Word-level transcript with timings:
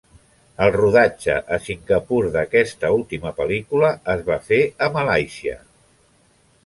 El 0.67 0.71
rodatge 0.75 1.35
a 1.57 1.59
Singapur 1.65 2.21
d'aquesta 2.37 2.91
última 2.95 3.35
pel·lícula 3.43 3.93
es 4.15 4.25
va 4.31 4.39
fer 4.51 4.63
a 4.87 4.93
Malàisia. 4.97 5.59